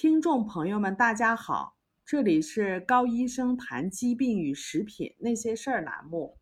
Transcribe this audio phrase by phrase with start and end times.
[0.00, 6.38] 听众朋友们，大家好，这里是高医生谈疾病与食品那些事儿栏目。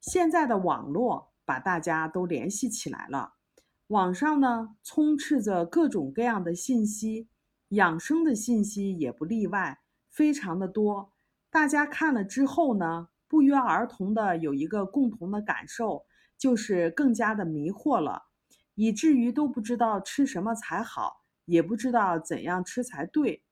[0.00, 3.34] 现在的网络把大家都联系起来了，
[3.88, 7.28] 网上呢充斥着各种各样的信息，
[7.68, 11.12] 养生的信息也不例外，非常的多。
[11.50, 16.06] 大家看了之后呢，不约而同的有一个共同的感受，
[16.38, 18.22] 就是更加的迷惑了，
[18.74, 21.23] 以至于都不知道吃什么才好。
[21.44, 23.42] 也不知道怎样吃才对，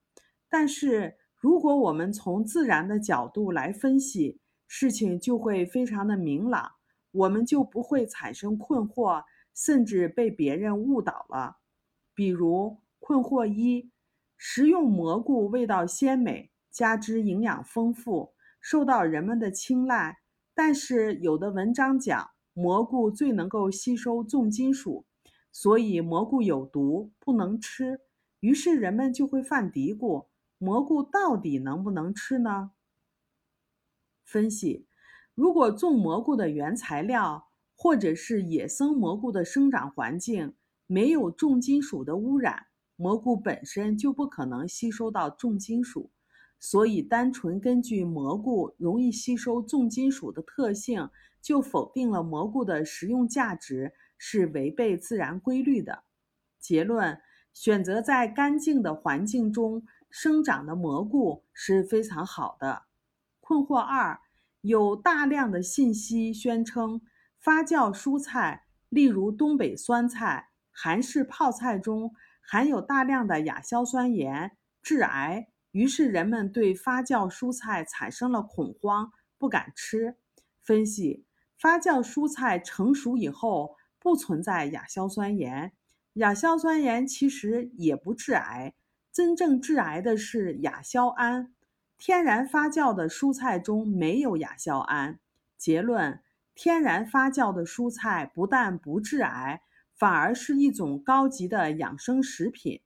[0.49, 6.73] 但是如果我们从自然的角度来分析，事情就会非常的明朗，
[7.11, 9.25] 我们就不会产生困惑，
[9.55, 11.59] 甚至被别人误导了。
[12.15, 13.91] 比如困惑一：
[14.37, 20.19] 食用蘑菇味道鲜美，加之营养丰富，受到人们的青睐。
[20.55, 25.05] 但是有的文章讲，蘑菇最能够吸收重金属。
[25.53, 28.01] 所以蘑菇有毒，不能吃。
[28.41, 30.27] 于是人们就会犯嘀咕：
[30.59, 32.73] 蘑菇到底能不能吃呢？
[34.25, 34.87] 分析：
[35.35, 40.55] 如果种蘑菇的原材料或者是野生蘑菇的生长环境
[40.87, 46.11] 没有重金属的污染，蘑菇本身就不可能吸收到重金属。
[46.59, 51.11] 所以，单纯根据蘑菇容易吸收重金属的特性，
[51.41, 53.93] 就否定了蘑菇的食用价值。
[54.25, 56.05] 是违背自然规律的。
[56.61, 57.21] 结论：
[57.53, 62.85] 选择在干净的环境中生长的蘑菇是非常好的。
[63.41, 64.21] 困惑二：
[64.61, 67.01] 有大量的信息宣称
[67.37, 75.49] 发酵蔬菜，例如东北酸菜、韩式泡菜中含有大量的亚硝酸盐，致癌。
[75.73, 80.17] 于是人们对发酵蔬菜产生了恐慌，不敢吃。
[80.63, 81.27] 分析：
[81.59, 83.75] 发酵蔬菜成熟以后。
[84.03, 85.73] 不存在亚硝酸盐，
[86.15, 88.75] 亚硝酸盐其实也不致癌，
[89.13, 91.55] 真正致癌的是亚硝胺。
[91.97, 95.21] 天然发酵的蔬菜中没有亚硝胺。
[95.57, 96.21] 结论：
[96.57, 99.63] 天然发酵的蔬菜不但不致癌，
[99.95, 102.81] 反而是一种高级的养生食品。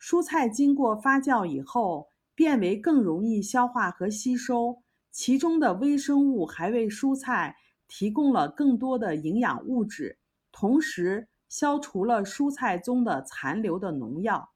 [0.00, 7.56] 蔬菜经过发酵以后，变为更容易消化和吸收，其中的微生物还为蔬菜
[7.88, 10.19] 提供了更多的营养物质。
[10.52, 14.50] 同时消除了蔬菜中的残留的农药。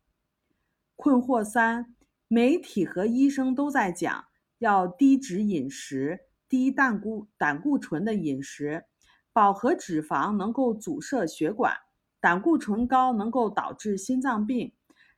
[0.97, 1.95] 困惑三：
[2.29, 4.25] 媒体和医生都在讲
[4.59, 8.85] 要低脂饮食、低胆固胆固醇的饮食，
[9.33, 11.77] 饱和脂肪能够阻塞血管，
[12.21, 14.73] 胆固醇高能够导致心脏病。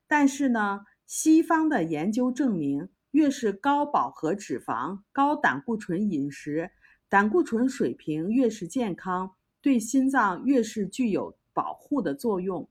[0.09, 6.71] 但是呢，西方的研究证明，越是高饱和脂肪、高胆固醇饮食，
[7.09, 9.36] 胆固醇水平越是健康。
[9.67, 12.69] 对心脏越是具有保护的作用。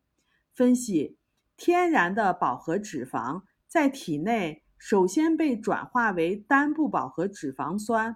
[0.53, 1.17] 分析：
[1.57, 8.15] 天然的饱和脂肪在体内首先被转化为单不饱和脂肪酸，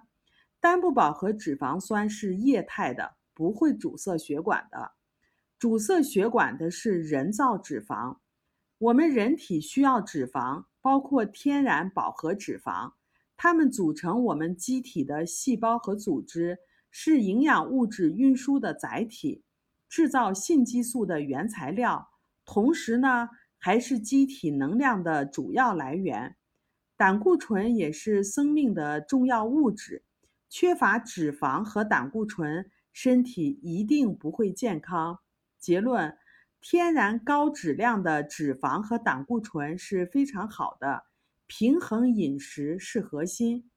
[0.60, 4.92] 单不饱和脂肪酸是液态的，不会阻塞血管的。
[5.58, 8.16] 阻塞血管的是人造脂肪。
[8.78, 12.94] 我们人体需要脂肪，包括天然饱和脂肪，
[13.36, 16.60] 它们组成我们机体的细胞和组织。
[16.90, 19.44] 是营养物质运输的载体，
[19.88, 22.10] 制造性激素的原材料，
[22.44, 23.28] 同时呢，
[23.58, 26.36] 还是机体能量的主要来源。
[26.96, 30.04] 胆固醇也是生命的重要物质，
[30.48, 35.20] 缺乏脂肪和胆固醇，身体一定不会健康。
[35.58, 36.18] 结论：
[36.60, 41.04] 天然高质量的脂肪和胆固醇是非常好的，
[41.46, 43.70] 平衡饮食是核心。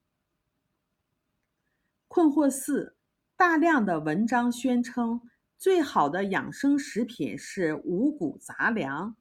[2.08, 2.98] 困惑四。
[3.36, 5.20] 大量的文章宣称，
[5.58, 9.16] 最好的养生食品是五谷杂粮，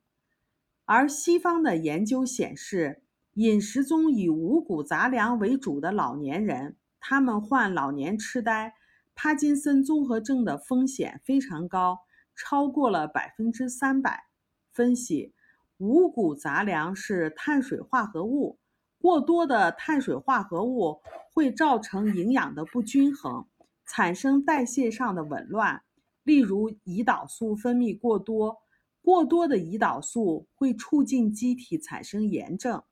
[0.84, 3.02] 而西方的研究显示，
[3.34, 8.74] 饮食中以五谷杂粮为主的老年人，他们患老年痴呆、
[9.14, 12.00] 帕金森综合症的风险非常高，
[12.36, 14.26] 超过了百分之三百。
[14.72, 15.34] 分析：
[15.78, 18.58] 五谷杂粮是碳水化合物，
[19.00, 21.00] 过多的碳水化合物
[21.32, 23.46] 会造成营养的不均衡。
[23.84, 25.82] 产生代谢上的紊乱，
[26.22, 28.62] 例如胰岛素分泌过多，
[29.02, 32.82] 过多的胰岛素会促进机体产生炎症，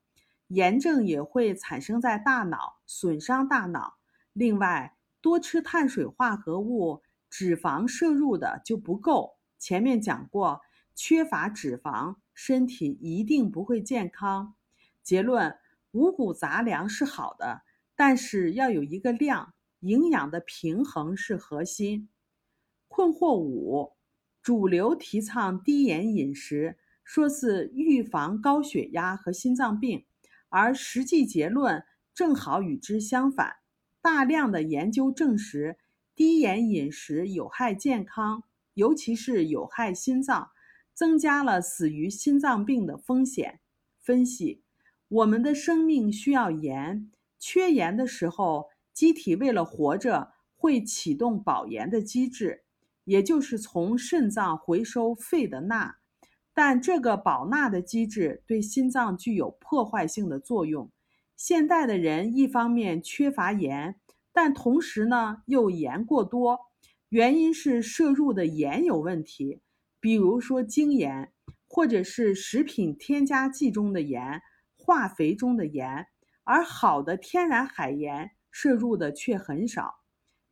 [0.47, 3.95] 炎症也会产生在大脑，损伤大脑。
[4.33, 9.37] 另外，多吃碳水化合物，脂肪摄入的就不够。
[9.57, 10.61] 前面讲过，
[10.93, 14.55] 缺乏脂肪，身体一定不会健康。
[15.01, 15.57] 结论：
[15.91, 17.61] 五谷杂粮是好的，
[17.95, 19.53] 但是要有一个量。
[19.81, 22.09] 营养的平衡是核心。
[22.87, 23.91] 困惑五：
[24.41, 30.05] 主流提倡低盐饮食，说是预防高血压和心脏病，
[30.49, 31.83] 而实际结论
[32.13, 33.57] 正好与之相反。
[34.01, 35.77] 大量的研究证实，
[36.15, 38.43] 低盐饮食有害健康，
[38.73, 40.49] 尤其是有害心脏，
[40.93, 43.59] 增加了死于心脏病的风险。
[43.99, 44.63] 分析：
[45.07, 48.69] 我们的生命需要盐，缺盐的时候，
[49.01, 52.65] 机体为了活着，会启动保盐的机制。
[53.03, 55.95] 也就是从肾脏回收肺的钠，
[56.53, 60.91] 但这个保钠的机制对心脏具有破坏性的作用。
[61.35, 63.99] 现代的人一方面缺乏盐，
[64.31, 66.59] 但同时呢又盐过多，
[67.09, 69.61] 原因是摄入的盐有问题，
[69.99, 71.33] 比如说精盐，
[71.67, 74.43] 或者是食品添加剂中的盐、
[74.77, 76.05] 化肥中的盐，
[76.43, 80.01] 而好的天然海盐摄入的却很少。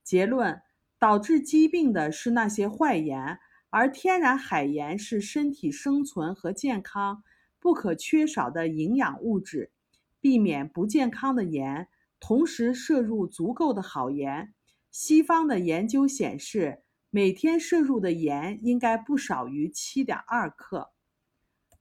[0.04, 0.62] 结论。
[1.02, 7.24] 导致疾病的是那些坏盐，而天然海盐是身体生存和健康
[7.58, 9.72] 不可缺少的营养物质。
[10.20, 11.88] 避免不健康的盐，
[12.20, 14.54] 同时摄入足够的好盐。
[14.92, 20.92] 西方的研究显示，每天摄入的盐应该不少于七点二克。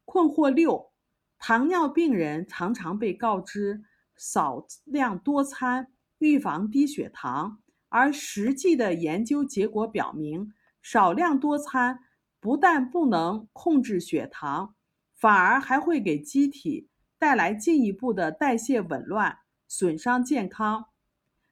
[0.04, 0.92] 困惑六：
[1.40, 3.82] 糖尿病人常常被告知
[4.14, 5.88] 少量多餐，
[6.18, 7.58] 预防低血糖。
[7.88, 12.00] 而实际的研究结果表明，少量多餐
[12.38, 14.74] 不但不能控制血糖，
[15.14, 16.88] 反而还会给机体
[17.18, 20.86] 带来进一步的代谢紊乱，损伤健康。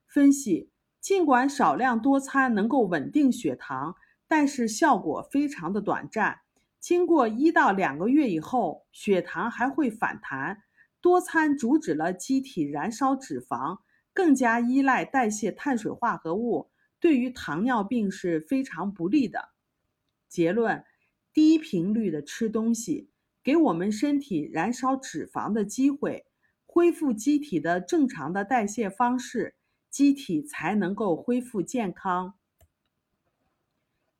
[0.06, 0.70] 分析：
[1.00, 3.96] 尽管少量多餐能够稳定血糖，
[4.28, 6.40] 但是效果非常的短暂。
[6.78, 10.62] 经过一到两个月以后，血糖还会反弹。
[11.00, 13.78] 多餐阻止了机体燃烧脂肪。
[14.16, 19.50] 更加依赖代谢碳水化合物，对于糖尿病是非常不利的。
[20.26, 20.82] 结论：
[21.34, 23.10] 低频率的吃东西，
[23.44, 26.24] 给我们身体燃烧脂肪的机会，
[26.64, 29.54] 恢复机体的正常的代谢方式，
[29.90, 32.32] 机体才能够恢复健康。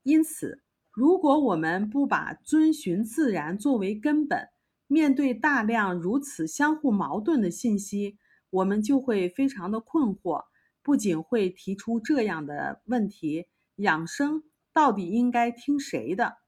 [0.03, 0.61] 因此，
[0.93, 4.51] 如果我们不把遵循自然作为根本，
[4.87, 8.19] 面对大量如此相互矛盾的信息，
[8.57, 10.45] 我们就会非常的困惑，
[10.83, 16.39] 不仅会提出这样的问题：养生到底应该听谁的？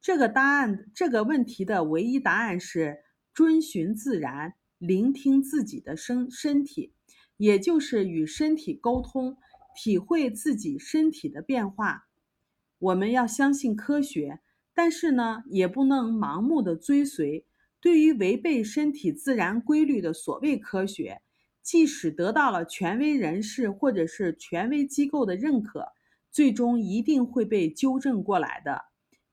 [0.00, 6.92] 这个答案，这个问题的唯一答案是遵循自然，聆听自己的身身体，
[7.36, 9.36] 也就是与身体沟通，
[9.76, 12.08] 体会自己身体的变化。
[12.80, 14.40] 我们要相信科学，
[14.74, 17.44] 但是呢，也不能盲目的追随。
[17.80, 21.22] 对于违背身体自然规律的所谓科学，
[21.68, 25.86] 即使得到了权威人士或者是权威机构的认可，
[26.30, 28.86] 最终一定会被纠正过来的。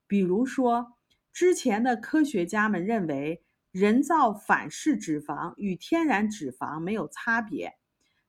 [0.06, 0.98] 比如说，
[1.32, 3.42] 之前的科学家们认为
[3.72, 7.76] 人造反式脂肪与天然脂肪没有差别，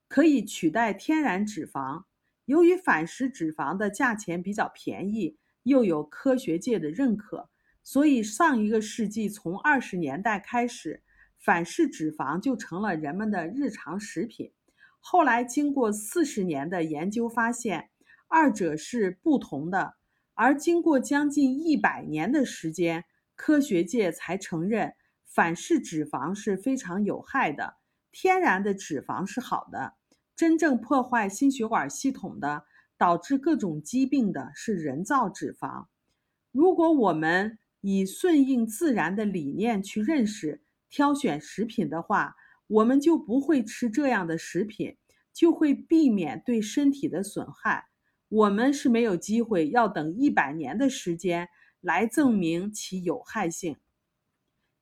[0.07, 2.05] 可以取代天然脂肪。
[2.45, 7.51] 由于反式脂肪的价钱比较便宜，又有科学界的认可。
[7.83, 11.03] 所以，上一个世纪从二十年代开始，
[11.39, 14.53] 反式脂肪就成了人们的日常食品。
[15.01, 17.91] 后来，经过四十年的研究，发现
[18.29, 19.95] 二者是不同的。
[20.35, 23.05] 而经过将近一百年的时间，
[23.35, 24.95] 科学界才承认
[25.25, 27.77] 反式脂肪是非常有害的，
[28.11, 29.95] 天然的脂肪是好的。
[30.35, 32.65] 真正破坏心血管系统的、
[32.99, 35.87] 导致各种疾病的是人造脂肪。
[36.53, 40.63] 如果我们以顺应自然的理念去认识、
[40.97, 42.35] 挑选食品的话，
[42.69, 44.97] 我们就不会吃这样的食品，
[45.31, 47.85] 就会避免对身体的损害。
[48.31, 51.51] 我们是没有机会要等一百年的时间
[51.83, 53.77] 来证明其有害性。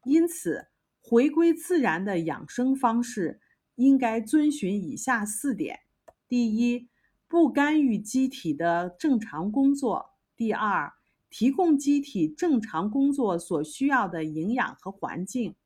[0.05, 0.69] 因此，
[1.01, 3.41] 回归自然的养生方式
[3.75, 5.81] 应该遵循以下四点：
[6.29, 6.89] 第一，
[7.27, 10.93] 不干预机体的正常工作；第二，
[11.29, 15.57] 提供机体正常工作所需要的营养和环境。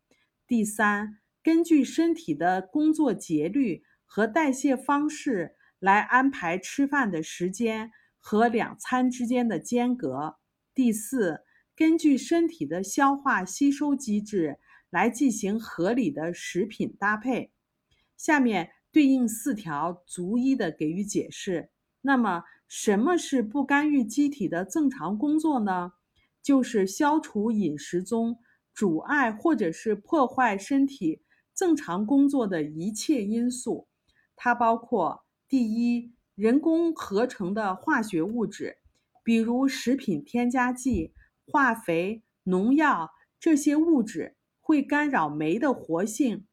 [0.48, 10.38] 第三，根据身体的工作节律和代谢方式来安排吃饭的时间和两餐之间的间隔。
[10.74, 11.42] 第四，
[11.76, 17.52] 根据身体的消化吸收机制来进行合理的食品搭配。
[18.16, 21.70] 下面对应四条逐一的给予解释。
[22.00, 22.42] 那么。
[22.70, 25.92] 什么是不干预机体的正常工作呢？
[26.42, 28.36] 就是消除饮食中
[28.78, 31.20] 阻碍或者是破坏身体
[31.52, 33.88] 正常工作的一切因素。
[34.36, 38.76] 它包括第一，人工合成的化学物质，
[39.24, 41.12] 比如食品添加剂、
[41.44, 46.46] 化肥、农药、这些物质会干扰酶的活性，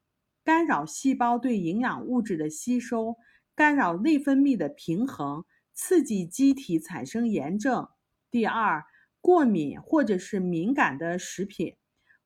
[0.44, 3.18] 干扰细胞对营养物质的吸收，
[3.54, 7.88] 干扰内分泌的平衡，刺激机体产生炎症。
[8.32, 8.84] 第二，
[9.22, 11.76] 过敏或者是敏感的食品，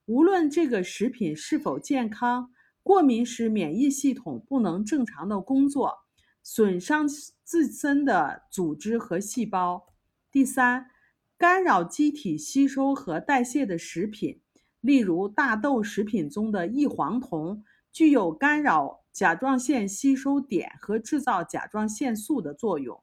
[0.10, 2.52] 无论这个食品是否健康，
[2.82, 5.94] 过敏使免疫系统不能正常的工作，
[6.42, 7.08] 损伤
[7.44, 9.94] 自身的组织和细胞。
[10.32, 10.90] 第三，
[11.38, 14.42] 干扰机体吸收和代谢的食品。
[14.82, 23.00] 例如，大豆食品中的异黄酮具有干扰甲状腺吸收点和制造甲状腺素的作用。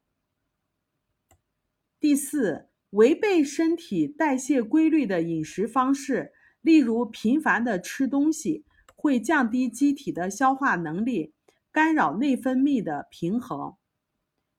[2.00, 6.32] 第四，违背身体代谢规律的饮食方式，
[6.66, 8.64] 例如频繁的吃东西，
[8.96, 11.32] 会降低机体的消化能力，
[11.70, 13.76] 干扰内分泌的平衡。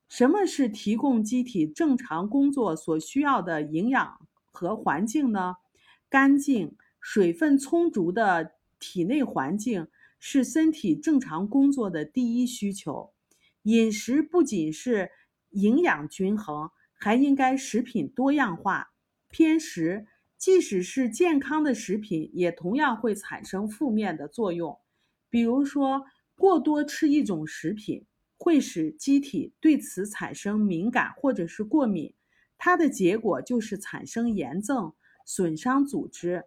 [0.08, 5.58] 什么是提供机体正常工作所需要的营养和环境呢？
[6.10, 6.78] 干净。
[7.02, 9.88] 水分充足的体内环境
[10.20, 13.12] 是身体正常工作的第一需求。
[13.64, 15.12] 饮食不仅是
[15.50, 18.92] 营养均衡，还应该食品多样化。
[19.30, 20.06] 偏食，
[20.38, 24.79] 即使是健康的食品，也同样会产生负面的作用。
[25.29, 28.06] 比如说，过多吃一种食品，
[28.38, 32.13] 会使机体对此产生敏感或者是过敏，
[32.58, 34.94] 它的结果就是产生炎症，
[35.25, 36.46] 损伤组织。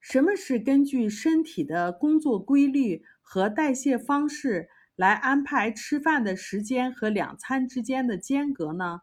[0.00, 9.02] 什么是根据身体的工作规律和代谢方式来安排吃饭的时间和两餐之间的间隔呢？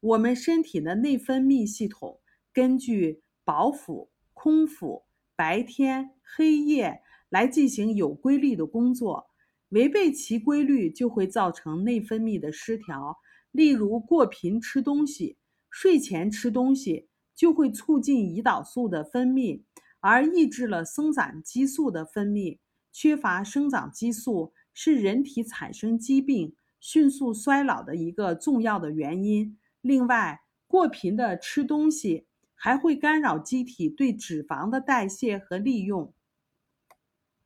[0.00, 2.20] 我们身体的内分泌系统
[2.52, 9.30] 根据饱腹、空腹、白天、黑夜来进行有规律的工作，
[9.70, 13.18] 违背其规律就会造成内分泌的失调。
[13.50, 15.36] 例如，过频吃东西，
[15.70, 19.62] 睡前吃东西就会促进胰岛素的分泌。
[20.00, 22.58] 而抑制了生长激素的分泌，
[22.92, 29.58] 缺乏生长激素是人体产生疾病、迅速衰老的一个重要的原因。
[29.80, 36.12] 另外，过频的吃东西还会干扰机体对脂肪的代谢和利用。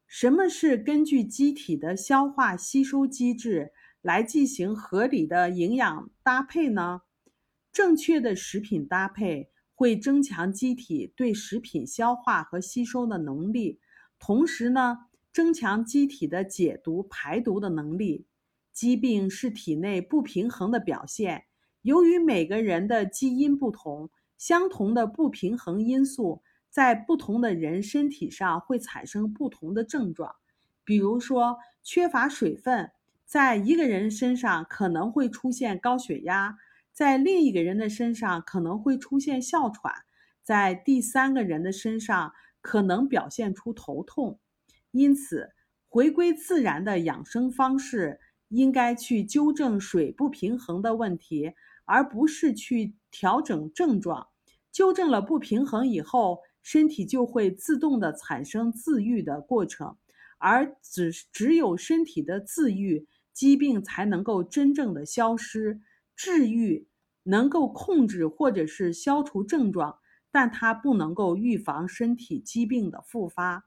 [0.06, 7.02] 什么是根据机体的消化吸收机制来进行合理的营养搭配呢？
[7.72, 9.50] 正确的食品搭配。
[9.74, 13.80] 会增强机体对食品消化和吸收的能力，
[14.16, 14.98] 同时呢，
[15.32, 18.26] 增强机体的解毒排毒的能力。
[18.72, 21.46] 疾病是体内不平衡的表现，
[21.82, 30.34] 由于每个人的基因不同，相同的不平衡因素在不同的人身体上会产生不同的症状。
[30.84, 32.90] 比如说，缺乏水分，
[33.24, 36.56] 在一个人身上可能会出现高血压。
[36.92, 39.92] 在另一个人的身上可能会出现哮喘，
[40.42, 44.38] 在第三个人的身上可能表现出头痛。
[44.90, 45.50] 因此，
[45.88, 51.52] 回归自然的养生方式应该去纠正水不平衡的问题，
[51.84, 54.28] 而不是去调整症状。
[54.70, 59.96] 纠正了不平衡以后，身体就会自动的产生自愈的过程，
[60.38, 65.80] 而只只有身体的自愈，疾病才能够真正的消失。
[66.14, 66.86] 治愈
[67.24, 69.98] 能够控制或者是消除症状，
[70.30, 73.66] 但它不能够预防身体疾病的复发。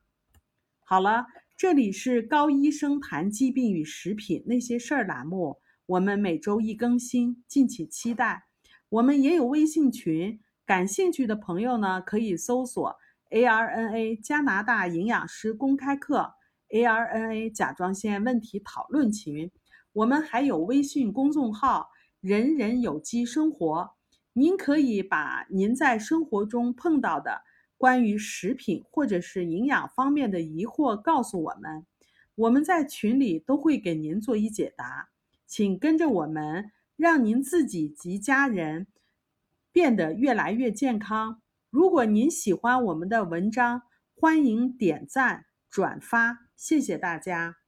[0.83, 1.25] 好了，
[1.57, 8.47] 这里是高医生谈疾病与食品那些事儿栏目，我们每周一更新，敬请期待。
[8.89, 12.95] 我们也有微信群，感兴趣的朋友呢可以搜索
[13.29, 16.33] ARNA 加拿大营养师公开课
[16.69, 19.51] ARNA 甲状腺问题讨论群。
[19.93, 21.89] 我们还有微信公众号。
[22.21, 23.91] 人人有机生活，
[24.33, 27.43] 您可以把您在生活中碰到的
[27.77, 31.85] 关于食品或者是营养方面的疑惑告诉我们，
[32.33, 35.11] 我们在群里都会给您做一解答。
[35.45, 38.87] 请跟着我们，让您自己及家人
[39.71, 41.41] 变得越来越健康。
[41.69, 43.81] 如果您喜欢我们的文章，
[44.15, 47.64] 欢迎点赞转发，谢谢大家。